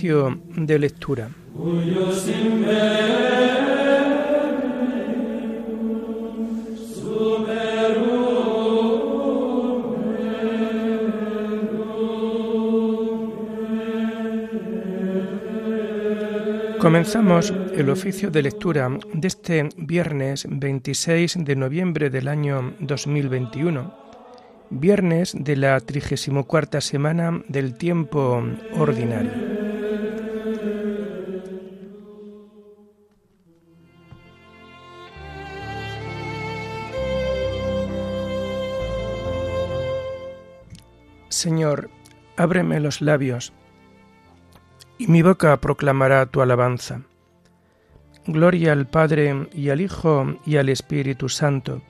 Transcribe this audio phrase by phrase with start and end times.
[0.00, 1.28] De lectura.
[16.78, 23.92] Comenzamos el oficio de lectura de este viernes 26 de noviembre del año 2021,
[24.70, 28.44] viernes de la 34 semana del tiempo
[28.76, 29.47] ordinario.
[41.38, 41.88] Señor,
[42.36, 43.52] ábreme los labios
[44.98, 47.02] y mi boca proclamará tu alabanza.
[48.26, 51.80] Gloria al Padre y al Hijo y al Espíritu Santo,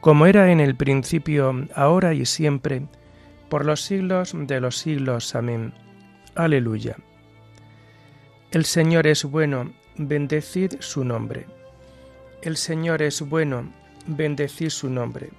[0.00, 2.88] como era en el principio, ahora y siempre,
[3.48, 5.36] por los siglos de los siglos.
[5.36, 5.72] Amén.
[6.34, 6.96] Aleluya.
[8.50, 11.46] El Señor es bueno, bendecid su nombre.
[12.42, 13.72] El Señor es bueno,
[14.08, 15.30] bendecid su nombre.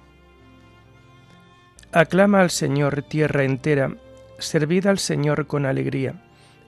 [1.94, 3.94] Aclama al Señor tierra entera,
[4.38, 6.20] servid al Señor con alegría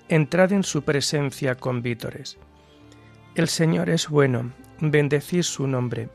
[0.09, 2.39] entrad en su presencia con vítores.
[3.35, 6.09] El Señor es bueno, bendecid su nombre.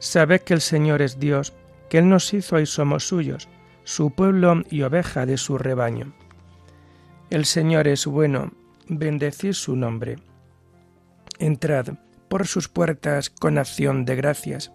[0.00, 1.54] Sabed que el Señor es Dios,
[1.88, 3.48] que Él nos hizo y somos suyos,
[3.84, 6.12] su pueblo y oveja de su rebaño.
[7.30, 8.52] El Señor es bueno,
[8.88, 10.16] bendecid su nombre.
[11.38, 11.90] Entrad
[12.28, 14.72] por sus puertas con acción de gracias,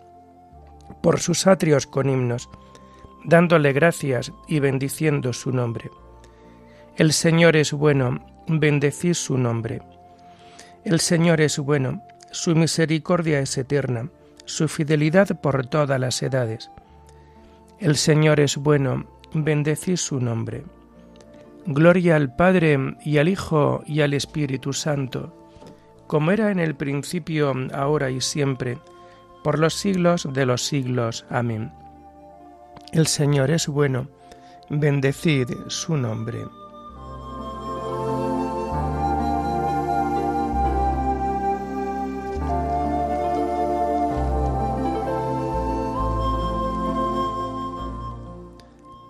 [1.02, 2.50] por sus atrios con himnos,
[3.26, 5.90] dándole gracias y bendiciendo su nombre
[6.96, 9.82] el Señor es bueno, bendecid su nombre.
[10.86, 14.10] El Señor es bueno, su misericordia es eterna,
[14.46, 16.70] su fidelidad por todas las edades.
[17.80, 20.66] El Señor es bueno, bendecid su nombre.
[21.66, 25.34] Gloria al Padre y al Hijo y al Espíritu Santo,
[26.06, 28.78] como era en el principio, ahora y siempre,
[29.44, 31.26] por los siglos de los siglos.
[31.32, 31.72] Amén.
[32.94, 34.08] El Señor es bueno,
[34.70, 36.38] bendecid su nombre.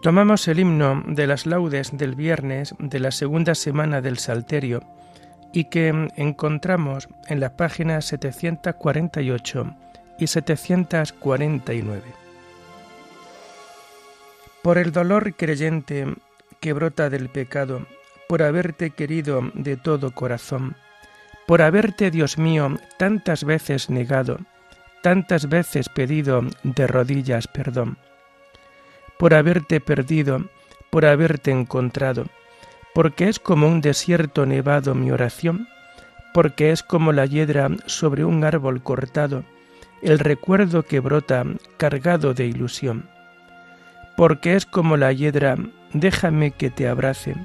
[0.02, 4.80] Tomamos el himno de las laudes del viernes de la segunda semana del Salterio
[5.52, 9.76] y que encontramos en las páginas 748
[10.20, 12.23] y 749.
[14.64, 16.08] Por el dolor creyente
[16.60, 17.86] que brota del pecado,
[18.28, 20.76] por haberte querido de todo corazón,
[21.46, 24.40] por haberte, Dios mío, tantas veces negado,
[25.04, 27.98] tantas veces pedido de rodillas perdón
[29.18, 30.44] por haberte perdido,
[30.90, 32.26] por haberte encontrado,
[32.94, 35.68] porque es como un desierto nevado mi oración,
[36.34, 39.46] porque es como la hiedra sobre un árbol cortado,
[40.02, 41.46] el recuerdo que brota
[41.78, 43.10] cargado de ilusión.
[44.16, 45.58] Porque es como la hiedra,
[45.94, 47.36] déjame que te abrace,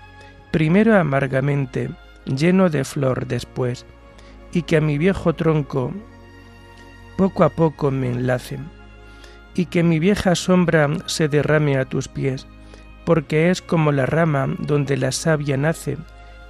[0.51, 1.91] primero amargamente,
[2.27, 3.87] lleno de flor después,
[4.53, 5.93] y que a mi viejo tronco
[7.17, 8.59] poco a poco me enlace
[9.59, 12.47] y que mi vieja sombra se derrame a tus pies,
[13.05, 15.99] porque es como la rama donde la savia nace.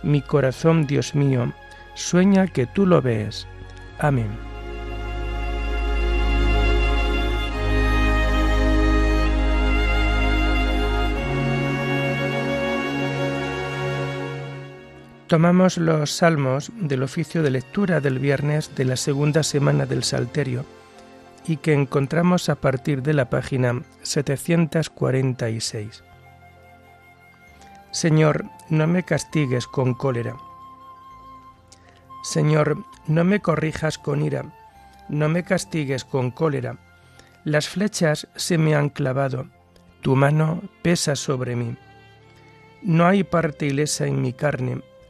[0.03, 1.53] Mi corazón, Dios mío,
[1.95, 3.47] sueña que tú lo ves.
[3.99, 4.48] Amén.
[15.29, 20.65] Tomamos los salmos del oficio de lectura del viernes de la segunda semana del Salterio
[21.47, 26.03] y que encontramos a partir de la página 746.
[27.91, 30.35] Señor, no me castigues con cólera.
[32.23, 34.47] Señor, no me corrijas con ira,
[35.11, 36.79] no me castigues con cólera.
[37.45, 39.45] Las flechas se me han clavado,
[40.01, 41.77] tu mano pesa sobre mí.
[42.81, 44.81] No hay parte ilesa en mi carne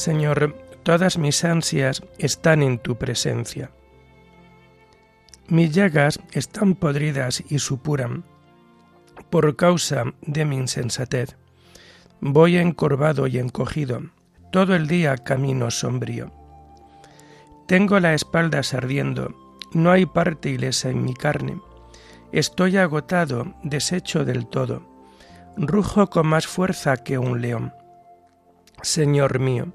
[0.00, 3.70] Señor, todas mis ansias están en tu presencia.
[5.48, 8.24] Mis llagas están podridas y supuran
[9.28, 11.36] por causa de mi insensatez.
[12.22, 14.00] Voy encorvado y encogido,
[14.50, 16.32] todo el día camino sombrío.
[17.68, 19.34] Tengo la espalda ardiendo,
[19.74, 21.60] no hay parte ilesa en mi carne.
[22.32, 24.82] Estoy agotado, deshecho del todo.
[25.58, 27.74] Rujo con más fuerza que un león.
[28.80, 29.74] Señor mío,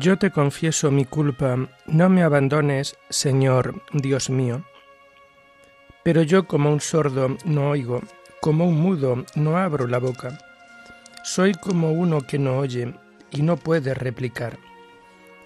[0.00, 1.56] Yo te confieso mi culpa,
[1.86, 4.64] no me abandones, Señor, Dios mío.
[6.04, 8.02] Pero yo como un sordo no oigo,
[8.40, 10.38] como un mudo no abro la boca.
[11.24, 12.94] Soy como uno que no oye
[13.32, 14.58] y no puede replicar.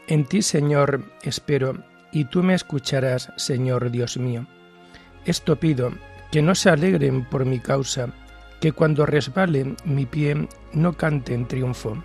[0.06, 1.82] En ti, Señor, espero,
[2.12, 4.46] y tú me escucharás, Señor Dios mío.
[5.24, 5.92] Esto pido,
[6.30, 8.08] que no se alegren por mi causa,
[8.60, 12.04] que cuando resbale mi pie no cante en triunfo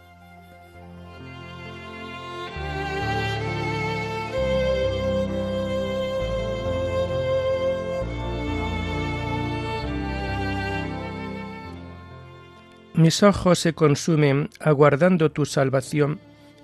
[13.01, 16.19] Mis ojos se consumen aguardando tu salvación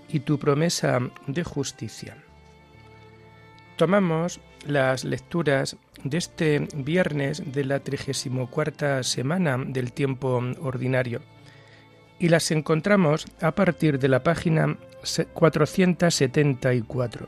[0.08, 2.16] y tu promesa de justicia.
[3.76, 11.22] Tomamos las lecturas de este viernes de la 34 semana del tiempo ordinario
[12.20, 14.78] y las encontramos a partir de la página
[15.34, 17.28] 474.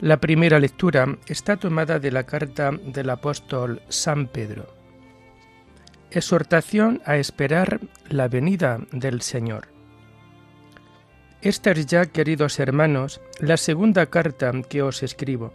[0.00, 4.83] La primera lectura está tomada de la carta del apóstol San Pedro.
[6.14, 9.66] Exhortación a esperar la venida del Señor.
[11.42, 15.52] Esta es ya, queridos hermanos, la segunda carta que os escribo.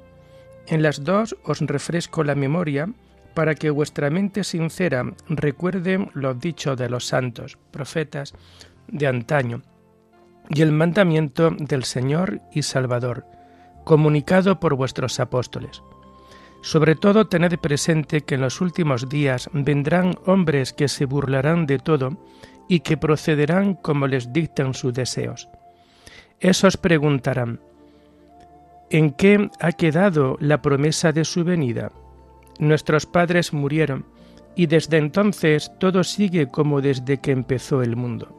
[0.68, 2.90] En las dos os refresco la memoria
[3.34, 8.34] para que vuestra mente sincera recuerde lo dicho de los santos, profetas
[8.90, 9.62] de antaño,
[10.50, 13.26] y el mandamiento del Señor y Salvador,
[13.86, 15.82] comunicado por vuestros apóstoles
[16.62, 21.80] sobre todo tened presente que en los últimos días vendrán hombres que se burlarán de
[21.80, 22.18] todo
[22.68, 25.50] y que procederán como les dictan sus deseos.
[26.40, 27.60] Esos preguntarán,
[28.90, 31.92] ¿en qué ha quedado la promesa de su venida?
[32.60, 34.06] Nuestros padres murieron
[34.56, 38.36] y desde entonces todo sigue como desde que empezó el mundo.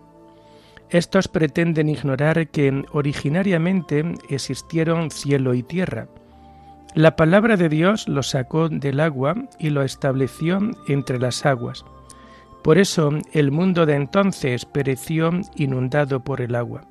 [0.91, 6.09] Estos pretenden ignorar que originariamente existieron cielo y tierra,
[6.95, 11.85] la palabra de Dios lo sacó del agua y lo estableció entre las aguas.
[12.65, 16.83] Por eso el mundo de entonces pereció inundado por el agua.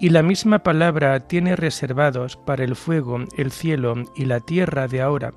[0.00, 5.00] Y la misma palabra tiene reservados para el fuego, el cielo y la tierra de
[5.00, 5.32] ahora,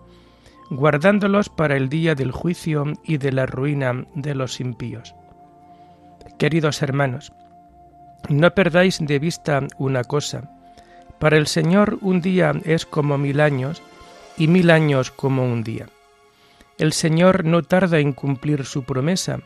[0.72, 5.13] guardándolos para el día del juicio y de la ruina de los impíos.
[6.39, 7.31] Queridos hermanos,
[8.29, 10.57] no perdáis de vista una cosa,
[11.20, 13.82] para el Señor un día es como mil años
[14.38, 15.88] y mil años como un día.
[16.78, 19.40] El Señor no tarda en cumplir su promesa,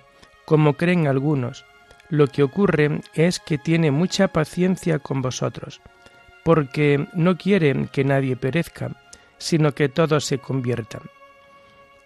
[0.46, 1.66] como creen algunos.
[2.10, 5.80] Lo que ocurre es que tiene mucha paciencia con vosotros,
[6.44, 8.92] porque no quiere que nadie perezca,
[9.38, 11.04] sino que todos se conviertan.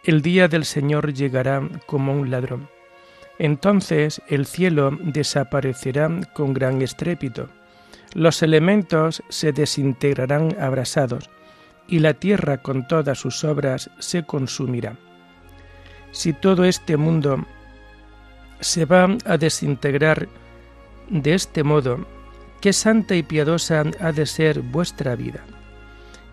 [0.04, 2.70] El día del Señor llegará como un ladrón.
[3.40, 7.50] Entonces el cielo desaparecerá con gran estrépito,
[8.16, 11.30] los elementos se desintegrarán abrasados,
[11.86, 14.96] y la tierra con todas sus obras se consumirá.
[16.12, 17.46] Si todo este mundo
[18.62, 20.30] se va a desintegrar
[21.10, 22.08] de este modo,
[22.62, 25.44] qué santa y piadosa ha de ser vuestra vida.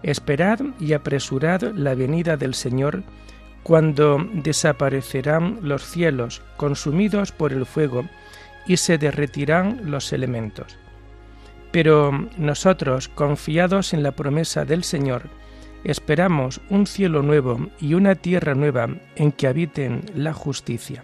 [0.04, 3.02] Esperad y apresurad la venida del Señor
[3.64, 8.08] cuando desaparecerán los cielos consumidos por el fuego
[8.66, 10.78] y se derretirán los elementos.
[11.72, 15.30] Pero nosotros, confiados en la promesa del Señor,
[15.84, 21.02] esperamos un cielo nuevo y una tierra nueva en que habiten la justicia.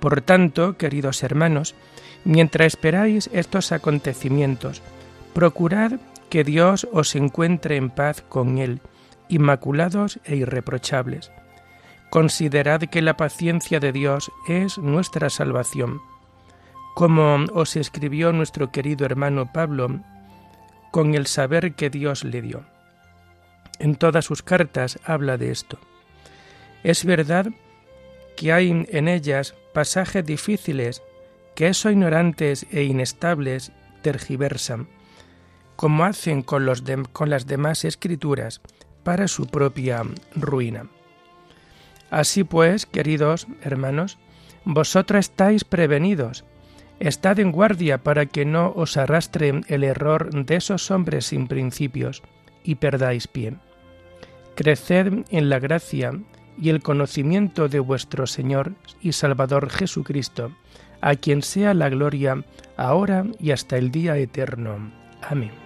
[0.00, 1.74] Por tanto, queridos hermanos,
[2.24, 4.82] mientras esperáis estos acontecimientos,
[5.32, 5.92] procurad
[6.28, 8.80] que Dios os encuentre en paz con Él,
[9.28, 11.30] inmaculados e irreprochables.
[12.10, 16.00] Considerad que la paciencia de Dios es nuestra salvación
[16.96, 20.00] como os escribió nuestro querido hermano Pablo,
[20.90, 22.64] con el saber que Dios le dio.
[23.78, 25.78] En todas sus cartas habla de esto.
[26.84, 27.48] Es verdad
[28.34, 31.02] que hay en ellas pasajes difíciles
[31.54, 34.88] que esos ignorantes e inestables tergiversan,
[35.76, 36.66] como hacen con,
[37.12, 38.62] con las demás escrituras,
[39.02, 40.02] para su propia
[40.34, 40.86] ruina.
[42.08, 44.16] Así pues, queridos hermanos,
[44.64, 46.46] vosotros estáis prevenidos,
[46.98, 52.22] Estad en guardia para que no os arrastre el error de esos hombres sin principios
[52.64, 53.54] y perdáis pie.
[54.54, 56.12] Creced en la gracia
[56.58, 58.72] y el conocimiento de vuestro Señor
[59.02, 60.52] y Salvador Jesucristo,
[61.02, 62.42] a quien sea la gloria
[62.78, 64.90] ahora y hasta el día eterno.
[65.22, 65.65] Amén.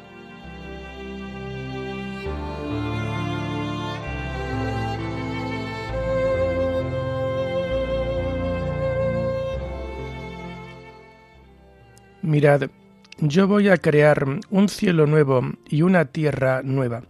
[12.31, 12.71] Mirad,
[13.19, 17.03] yo voy a crear un cielo nuevo y una tierra nueva.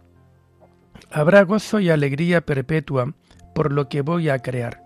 [1.10, 3.12] Habrá gozo y alegría perpetua
[3.54, 4.82] por lo que voy a crear.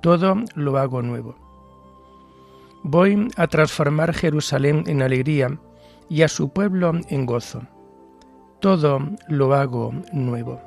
[0.00, 1.36] Todo lo hago nuevo.
[2.84, 5.60] Voy a transformar Jerusalén en alegría
[6.08, 7.60] y a su pueblo en gozo.
[8.60, 8.98] Todo
[9.28, 10.58] lo hago nuevo.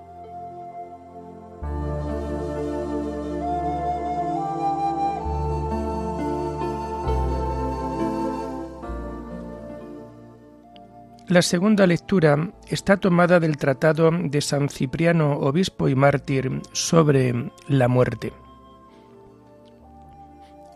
[11.34, 17.88] La segunda lectura está tomada del tratado de San Cipriano, obispo y mártir, sobre la
[17.88, 18.32] muerte.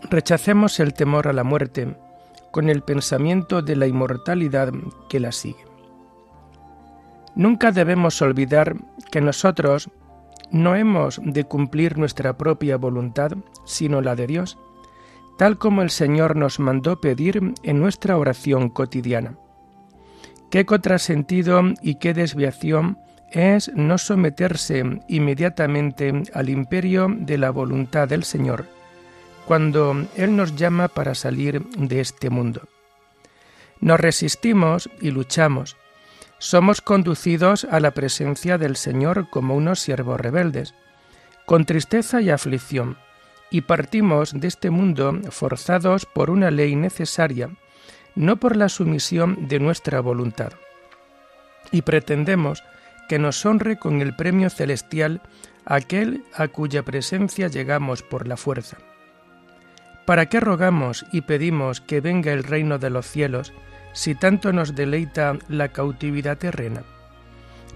[0.09, 1.95] Rechacemos el temor a la muerte
[2.49, 4.73] con el pensamiento de la inmortalidad
[5.09, 5.63] que la sigue.
[7.35, 8.77] Nunca debemos olvidar
[9.11, 9.91] que nosotros
[10.49, 13.33] no hemos de cumplir nuestra propia voluntad,
[13.63, 14.57] sino la de Dios,
[15.37, 19.37] tal como el Señor nos mandó pedir en nuestra oración cotidiana.
[20.49, 22.99] Qué contrasentido y qué desviación
[23.31, 28.65] es no someterse inmediatamente al imperio de la voluntad del Señor,
[29.45, 32.61] cuando Él nos llama para salir de este mundo.
[33.81, 35.75] Nos resistimos y luchamos.
[36.39, 40.73] Somos conducidos a la presencia del Señor como unos siervos rebeldes,
[41.45, 42.97] con tristeza y aflicción,
[43.51, 47.49] y partimos de este mundo forzados por una ley necesaria,
[48.17, 50.51] no por la sumisión de nuestra voluntad.
[51.71, 52.63] Y pretendemos
[53.07, 55.21] que nos honre con el premio celestial
[55.65, 58.77] aquel a cuya presencia llegamos por la fuerza.
[60.05, 63.53] ¿Para qué rogamos y pedimos que venga el reino de los cielos
[63.93, 66.83] si tanto nos deleita la cautividad terrena?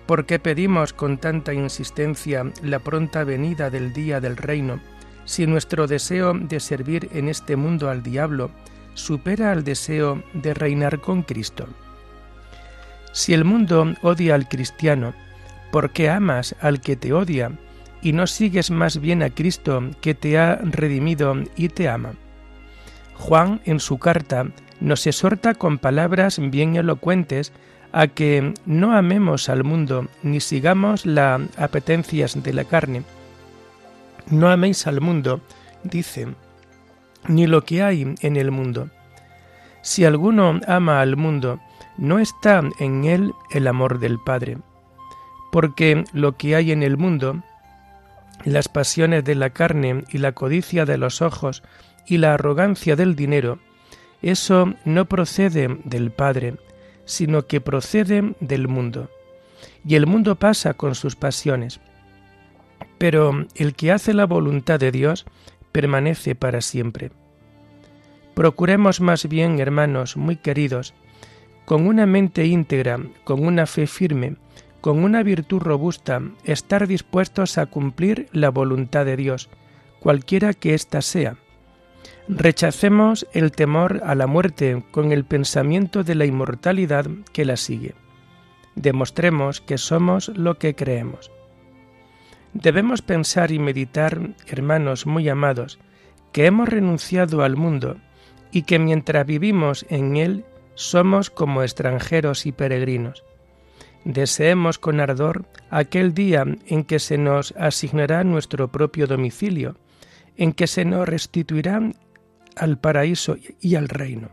[0.07, 4.79] ¿Por qué pedimos con tanta insistencia la pronta venida del día del reino
[5.25, 8.49] si nuestro deseo de servir en este mundo al diablo
[8.93, 11.67] supera al deseo de reinar con Cristo.
[13.11, 15.13] Si el mundo odia al cristiano,
[15.71, 17.51] ¿por qué amas al que te odia
[18.01, 22.13] y no sigues más bien a Cristo que te ha redimido y te ama?
[23.15, 24.47] Juan en su carta
[24.79, 27.51] nos exhorta con palabras bien elocuentes
[27.91, 33.03] a que no amemos al mundo ni sigamos las apetencias de la carne.
[34.29, 35.41] No améis al mundo,
[35.83, 36.27] dice,
[37.27, 38.89] ni lo que hay en el mundo.
[39.81, 41.59] Si alguno ama al mundo,
[41.97, 44.57] no está en él el amor del Padre,
[45.51, 47.43] porque lo que hay en el mundo,
[48.43, 51.63] las pasiones de la carne y la codicia de los ojos
[52.07, 53.59] y la arrogancia del dinero,
[54.21, 56.55] eso no procede del Padre,
[57.05, 59.09] sino que procede del mundo.
[59.85, 61.79] Y el mundo pasa con sus pasiones.
[62.97, 65.25] Pero el que hace la voluntad de Dios
[65.71, 67.11] permanece para siempre.
[68.33, 70.93] Procuremos más bien, hermanos muy queridos,
[71.65, 74.35] con una mente íntegra, con una fe firme,
[74.81, 79.49] con una virtud robusta, estar dispuestos a cumplir la voluntad de Dios,
[79.99, 81.37] cualquiera que ésta sea.
[82.27, 87.93] Rechacemos el temor a la muerte con el pensamiento de la inmortalidad que la sigue.
[88.75, 91.31] Demostremos que somos lo que creemos.
[92.53, 95.79] Debemos pensar y meditar, hermanos muy amados,
[96.31, 97.97] que hemos renunciado al mundo
[98.51, 103.23] y que mientras vivimos en él somos como extranjeros y peregrinos
[104.03, 109.77] deseemos con ardor aquel día en que se nos asignará nuestro propio domicilio,
[110.37, 111.81] en que se nos restituirá
[112.55, 114.29] al paraíso y al reino.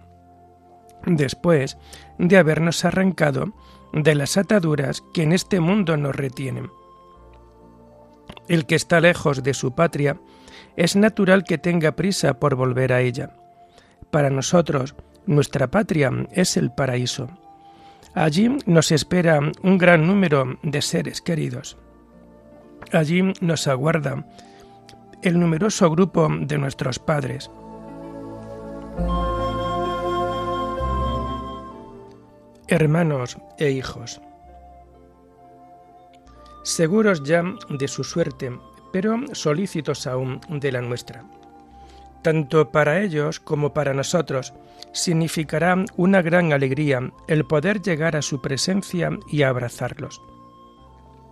[1.06, 1.78] Después
[2.18, 3.54] de habernos arrancado
[3.92, 6.70] de las ataduras que en este mundo nos retienen.
[8.48, 10.18] El que está lejos de su patria
[10.76, 13.30] es natural que tenga prisa por volver a ella.
[14.10, 14.94] Para nosotros,
[15.26, 17.28] nuestra patria es el paraíso.
[18.14, 21.76] Allí nos espera un gran número de seres queridos.
[22.92, 24.24] Allí nos aguarda
[25.22, 27.50] el numeroso grupo de nuestros padres.
[32.68, 34.20] Hermanos e hijos,
[36.62, 38.58] seguros ya de su suerte,
[38.92, 41.24] pero solícitos aún de la nuestra.
[42.22, 44.52] Tanto para ellos como para nosotros,
[44.92, 50.20] significará una gran alegría el poder llegar a su presencia y abrazarlos.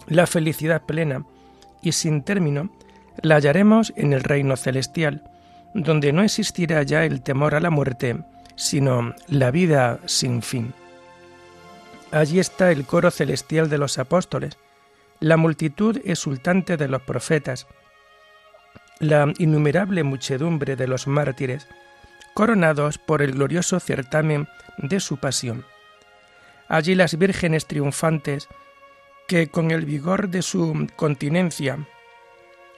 [0.06, 1.24] La felicidad plena
[1.82, 2.70] y sin término
[3.22, 5.24] la hallaremos en el reino celestial,
[5.74, 8.16] donde no existirá ya el temor a la muerte,
[8.54, 10.72] sino la vida sin fin.
[12.12, 14.56] Allí está el coro celestial de los apóstoles,
[15.20, 17.66] la multitud exultante de los profetas,
[18.98, 21.68] la innumerable muchedumbre de los mártires,
[22.34, 24.48] coronados por el glorioso certamen
[24.78, 25.64] de su pasión.
[26.68, 28.48] Allí las vírgenes triunfantes,
[29.28, 31.78] que con el vigor de su continencia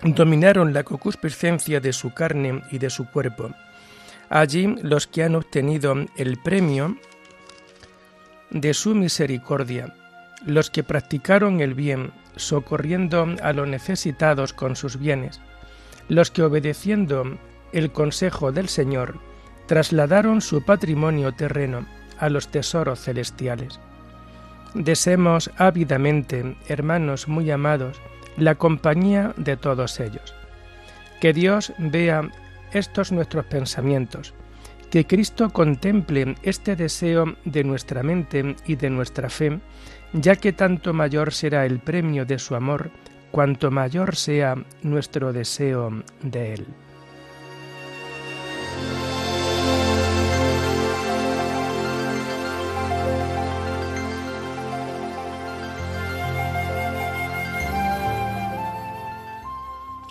[0.02, 3.50] dominaron la concupiscencia de su carne y de su cuerpo.
[4.30, 6.96] Allí los que han obtenido el premio
[8.50, 9.94] de su misericordia,
[10.44, 15.40] los que practicaron el bien, socorriendo a los necesitados con sus bienes,
[16.08, 17.38] los que obedeciendo
[17.72, 19.18] el consejo del Señor
[19.66, 21.86] trasladaron su patrimonio terreno
[22.18, 23.78] a los tesoros celestiales.
[24.74, 28.00] Deseemos ávidamente, hermanos muy amados,
[28.36, 30.34] la compañía de todos ellos.
[31.20, 32.30] Que Dios vea
[32.72, 34.34] estos nuestros pensamientos,
[34.90, 39.58] que Cristo contemple este deseo de nuestra mente y de nuestra fe,
[40.12, 42.90] ya que tanto mayor será el premio de su amor,
[43.30, 46.66] cuanto mayor sea nuestro deseo de Él.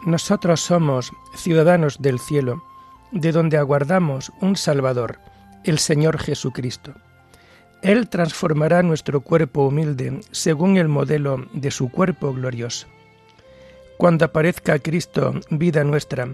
[0.06, 2.64] Nosotros somos ciudadanos del cielo,
[3.12, 5.20] de donde aguardamos un Salvador,
[5.66, 6.94] el Señor Jesucristo.
[7.82, 12.88] Él transformará nuestro cuerpo humilde según el modelo de su cuerpo glorioso.
[13.98, 16.30] Cuando aparezca Cristo, vida nuestra,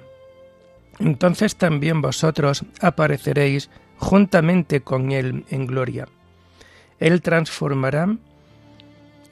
[0.99, 6.07] entonces también vosotros apareceréis juntamente con Él en gloria.
[6.99, 8.15] Él transformará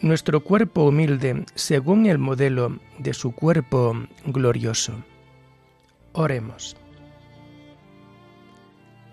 [0.02, 3.96] nuestro cuerpo humilde según el modelo de su cuerpo
[4.26, 4.94] glorioso.
[6.14, 6.76] Oremos.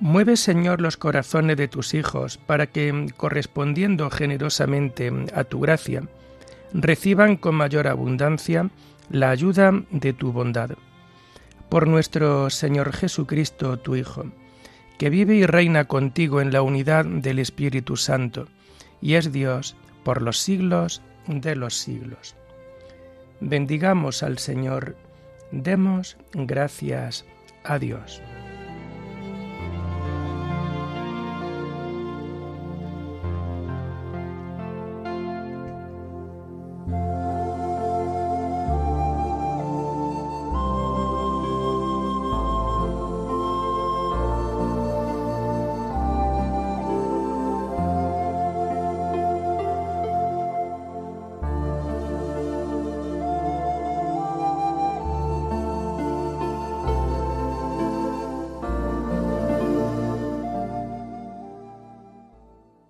[0.00, 6.04] Mueve, Señor, los corazones de tus hijos para que, correspondiendo generosamente a tu gracia,
[6.72, 8.70] reciban con mayor abundancia
[9.10, 10.70] la ayuda de tu bondad.
[11.68, 14.26] Por nuestro Señor Jesucristo, tu Hijo,
[14.98, 18.46] que vive y reina contigo en la unidad del Espíritu Santo,
[19.00, 22.36] y es Dios por los siglos de los siglos.
[23.40, 24.96] Bendigamos al Señor,
[25.50, 27.24] demos gracias
[27.64, 28.22] a Dios.